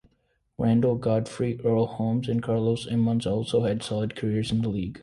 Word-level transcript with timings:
Randall 0.57 0.95
Godfrey, 0.95 1.59
Earl 1.63 1.85
Holmes, 1.85 2.27
and 2.27 2.41
Carlos 2.41 2.87
Emmons 2.87 3.27
also 3.27 3.65
had 3.65 3.83
solid 3.83 4.15
careers 4.15 4.51
in 4.51 4.63
the 4.63 4.69
league. 4.69 4.99